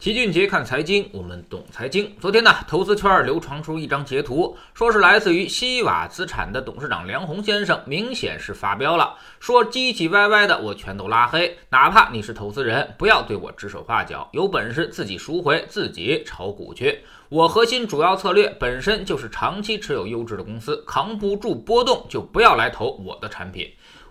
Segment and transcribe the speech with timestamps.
[0.00, 2.14] 齐俊杰看财经，我们懂财经。
[2.20, 17.00] 昨天呢，投资圈流传出一张截图，说是来自于西瓦资产的董事长梁红先生，明显是发飙了，说唧唧歪歪的我全都拉黑，哪怕你是投资人，不要对我指手画脚，有本事自己赎回，自己炒股去。
[17.28, 23.68] 我核心主要策略本身就是长期持有优质的公司，扛不住波动就不要来投我的产品。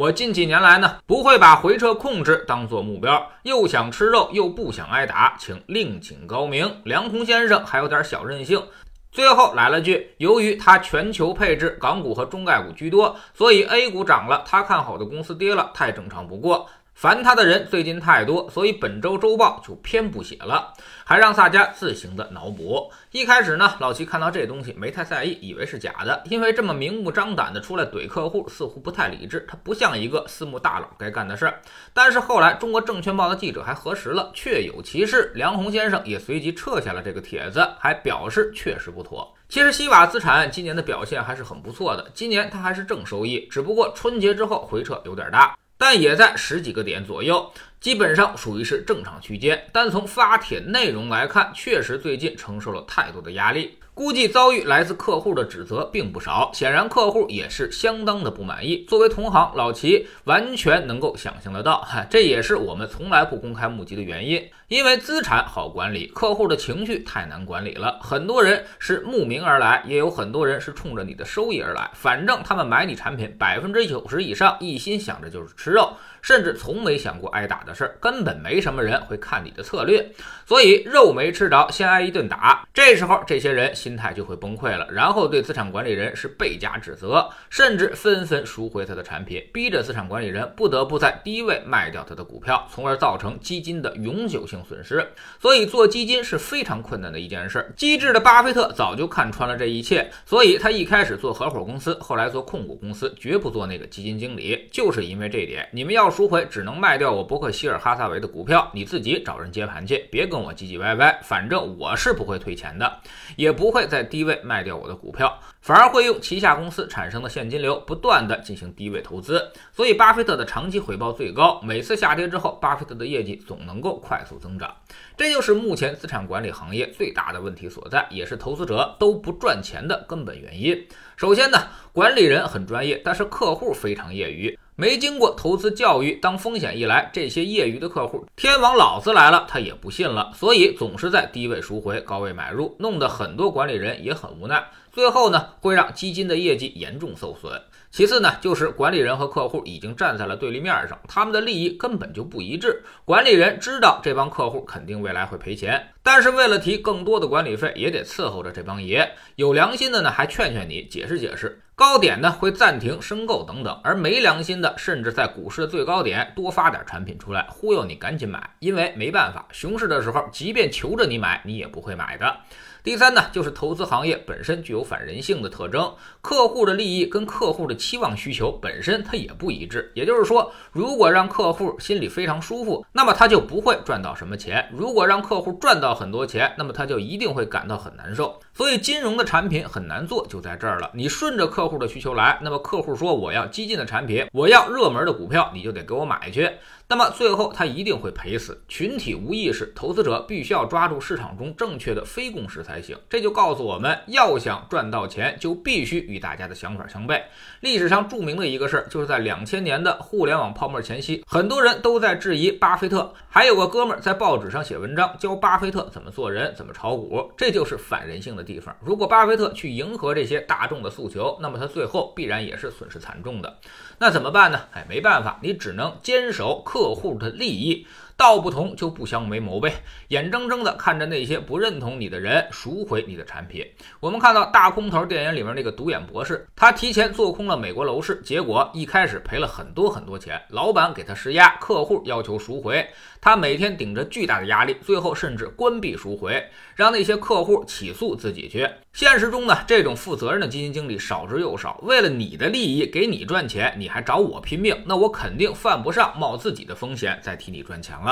[0.00, 6.80] 我近几年来呢，不会把回撤控制当做目标，又想吃肉又不想挨打，请另请高明。
[6.84, 8.64] 梁红先生还有点小任性，
[9.12, 16.66] 最后来了句：由于他全球配置港股和中概股居多，所以 A 股涨了，他看好的公司跌了，太正常不过。
[17.00, 22.92] 烦他的人最近太多，所以本周周报就偏不写了，还让大家自行的脑补。
[23.10, 31.58] 一开始呢，老齐看到这东西没太在意，以为是假的，因为这么明目张胆的出来怼客户，似乎不太理智，他不像一个私募大佬该干的事儿。
[31.94, 35.32] 但是后来，中国证券报的记者还核实了，确有其事。
[35.34, 39.26] 梁红先生也随即撤下了这个帖子，还表示确实不妥。
[39.48, 45.56] 其实西瓦资产今年的表现还是很不错的，今年它还是正收益，只不过春节之后回撤有点大。
[45.80, 47.50] 但也在十几个点左右，
[47.80, 49.64] 基本上属于是正常区间。
[49.72, 53.78] 但从发帖内容来看，确实最近承受了太多的压力。
[53.94, 58.84] 估计遭遇来自客户的指责并不少，显然客户也是相当的不满意。
[58.86, 64.50] 作为同行，老齐完全能够想象得到，哈，这也是我们从来不公开募集的原因。
[64.70, 67.98] 因为资产好管理，客户的情绪太难管理了。
[68.00, 71.90] 很多人是慕名而来，也有很多人是冲着你的收益而来。
[71.92, 80.08] 反正他们买你产品，百分之九十以上一心想着就是吃肉，甚至从没想过挨打的事儿，根本没什么人会看你的策略。
[80.46, 82.64] 所以肉没吃着，先挨一顿打。
[82.72, 95.06] 这时候，这些人心态就会崩溃了，然后对资产管理人是倍加指责，甚至纷纷赎回他的产品，逼着资产管理人不得不在低位卖掉他的股票，从而造成基金的永久性损失。
[95.38, 97.72] 所以做基金是非常困难的一件事。
[97.76, 105.68] 机智的巴菲特早就看穿了这一切，所以他一开始做合伙公司，后来做控股公司，绝不做那个基金经理，就是因为这点。
[105.72, 110.40] 你们要赎回，只能卖掉我伯克希尔哈萨韦的股票，你自己找人接盘去，别跟。
[110.40, 112.90] 我唧唧歪歪，反正我是不会退钱的，
[113.36, 119.52] 也不会在低位卖掉我的股票，反而会用旗下公司产生的现金流不断的进行低位投资。
[119.72, 124.74] 所以，巴菲特的长期回报最高，每次下跌之后，巴菲特的业绩总能够快速增长。
[125.16, 130.86] 这就是目前资产管理行业最大的问题所在，也是投资者都不赚钱的根本原因。
[131.16, 131.58] 首先呢，
[131.92, 134.58] 管理人很专业，但是客户非常业余。
[134.80, 144.64] 没经过投资教育，当风险一来，这些业余的客户，天王老子来了，他也不信了，所以总是在低位赎回，高位买入，弄得很多管理人也很无奈。
[144.90, 147.60] 最后呢，会让基金的业绩严重受损。
[147.90, 152.82] 其次呢，就是管理人和客户已经站在了对立面上，他们的利益根本就不一致。
[153.04, 159.12] 管理人知道这帮客户肯定未来会赔钱，但是为了提更多的管理费，也得伺候着这帮爷。
[159.36, 161.60] 有良心的呢，还劝劝你，解释解释。
[161.80, 172.36] 高点呢会暂停申购等等，而没良心的，甚至在股市的最高点多发点产品出来，忽悠你赶紧买，因为没办法，熊市的时候，即便求着你买，你也不会买的。
[172.82, 179.92] 第三呢，就是投资行业本身具有反人性的特征，客户的利益跟客户的期望需求本身它也不一致。
[179.94, 188.40] 也就是说，如果让客户心里非常舒服，那么他就不会赚到什么钱；如果让客户赚到很多钱，那么他就一定会感到很难受。
[188.54, 190.90] 所以，金融的产品很难做，就在这儿了。
[190.94, 196.50] 你顺着客户的需求来，那么客户说我要激进的产品，我要热门的股票，你就得给我买去。
[196.90, 198.60] 那么最后他一定会赔死。
[198.66, 202.98] 群体无意识，投资者必须要抓住市场中正确的非共识才行。
[203.08, 207.22] 这就告诉我们要想赚到钱，就必须与大家的想法相悖。
[207.60, 213.14] 历史上著名的一个事儿，就是在两千年的互联网泡沫前夕，很多人都在质疑巴菲特。
[213.28, 217.30] 还有个哥们儿在报纸上写文章，教巴菲特怎么做人，怎么炒股。
[217.36, 218.74] 这就是反人性的地方。
[218.80, 223.56] 如果巴菲特去迎合这些大众的诉求，那么他最后必然也是损失惨重的。
[223.96, 224.62] 那怎么办呢？
[224.72, 227.86] 哎，没办法，你只能坚守客户的利益。
[228.20, 229.72] 道不同就不相为谋呗，
[230.08, 233.66] 眼睁睁的看着那些不认同你的人赎回你的产品。
[233.98, 242.86] 我们看到大空头电影里面那个独眼博士，他提前做空了美国楼市，结果一开始赔了很多很多钱，老板给他施压，客户要求赎回，
[243.22, 246.46] 他每天顶着巨大的压力，最后甚至关闭赎回，
[246.76, 248.68] 让那些客户起诉自己去。
[248.92, 251.80] 现实中呢，这种负责任的基金经理少之又少。
[251.84, 258.09] 为了你的利益，给你赚钱，你还找我拼命，那我肯定犯不上冒自己的风险再替你赚钱了。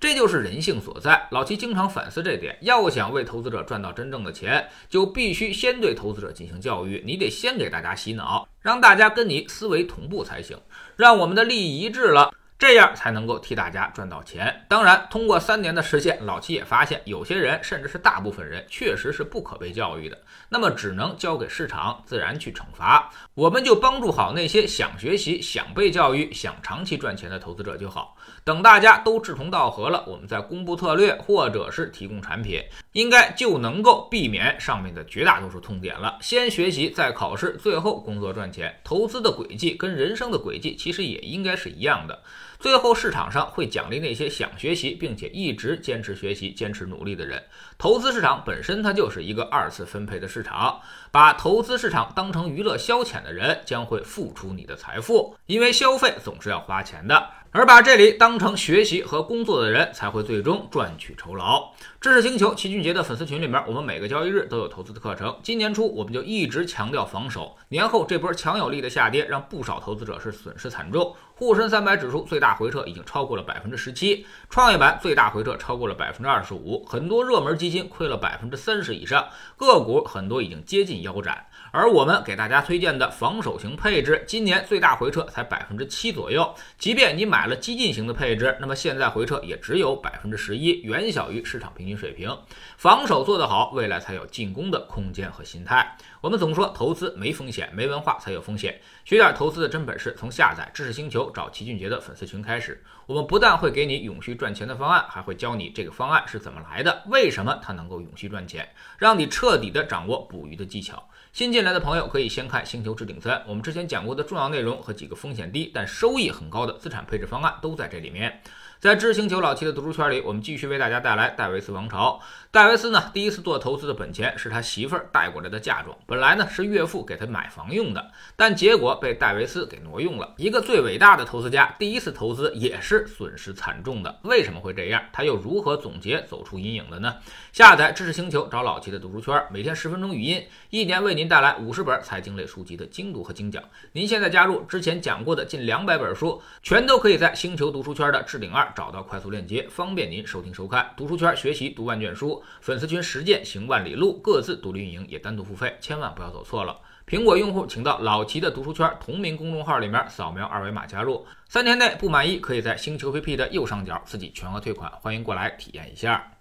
[0.00, 1.28] 这就是人性所在。
[1.30, 2.58] 老齐经常反思这点。
[2.62, 7.02] 要想为投资者赚到真正的钱，就必须先对投资者进行教育。
[7.06, 10.58] 你得先给大家洗脑，让大家跟你思维同步才行，
[10.96, 12.34] 让我们的利益一致了。
[12.62, 14.64] 这样才能够替大家赚到钱。
[14.68, 20.16] 当然，通过三年的实践，老齐也发现，有些人甚至是大部分人，确实是不可被教育的。
[20.48, 23.10] 那么，只能交给市场自然去惩罚。
[23.34, 28.16] 我们就帮助好那些想学习、想被教育、想长期赚钱的投资者就好。
[28.44, 32.62] 等大家都志同道合了，我们再公布策略，或者是提供产品，
[32.92, 36.16] 应该就能够避免上面的绝大多数痛点了。
[36.20, 38.80] 先学习，再考试，最后工作赚钱。
[38.84, 42.22] 投资的轨迹跟人生的轨迹其实也应该是一样的。
[42.62, 47.42] 最后市场上会奖励那些想学习并且一直坚持学习、坚持努力的人。
[47.76, 50.80] 投资市场本身它就是一个二次分配的市场，
[51.10, 57.28] 把投资市场当成娱乐消遣的人将会付出你的财富，因为消费总是要花钱的。
[57.54, 61.70] 而把这里当成学习和工作的人，才会最终赚取酬劳。
[62.00, 65.38] 知识星球齐俊杰的粉丝群里面，我们每个交易日都有投资的课程。
[65.42, 71.14] 今年初我们就一直强调防守，年后这波强有力的下跌，让不少投资者是损失惨重。
[71.34, 79.28] 沪深三百指数最大回撤已经超过了百分之十七，创业板最大回撤超过了百分之二十五，很多热门基金亏了百分之三十以上，
[79.58, 81.46] 个股很多已经接近腰斩。
[81.72, 86.54] 而我们给大家推荐的防守型配置，今年最大回撤才百分之七左右。
[86.78, 92.30] 即便你买了激进型的配置，那么现在回撤也只有百分之十一，远小于市场平均水平。
[92.76, 95.96] 防守做得好，未来才有进攻的空间和心态。
[96.20, 98.78] 我们总说投资没风险，没文化才有风险。
[99.06, 102.84] 学点投资的真本事，从下载知识星球找齐俊杰的粉丝群开始。
[103.06, 108.68] 我们不但会给你永续赚钱的方案，还会教你这个方案是怎么来的，为什么它能够永续赚钱，
[108.98, 111.08] 让你彻底的掌握捕鱼的技巧。
[111.32, 118.42] 新进来的朋友可以先看《星球置顶三》，我们之前讲过的重要内容和几个风险低但收益很高的资产配置方案都在这里面。
[118.82, 122.20] 在知识星球老七的读书圈里，我们继续为大家带来戴维斯王朝。
[122.50, 130.34] 戴维斯呢，第一次做投资的本钱是他媳妇儿带过来的嫁妆，本来呢是岳父给他买房用的，但结果被戴维斯给挪用了。
[130.36, 134.18] 一个最伟大的投资家，第一次投资也是损失惨重的。
[134.24, 135.00] 为什么会这样？
[135.12, 137.14] 他又如何总结走出阴影的呢？
[137.52, 143.62] 下载知识星球，找老七的读书圈，每天十分钟语音，一年为您带来五十本财经类书籍的精读和精讲。
[143.92, 148.70] 您现在加入之前讲过的近两百本书，全都可以在星球读书圈的置顶二。
[148.74, 150.92] 找到快速链接，方便您收听收看。
[150.96, 156.78] 读书圈学习读万卷书，粉丝群实践行万里路，各自独立运营也单独付费，千万不要走错了。
[157.06, 166.31] 苹果用户请到老齐的读书圈同名公众号里面扫描二维码加入，三天内不满意可以在星球 APP 的右上角自己全额退款，欢迎过来体验一下。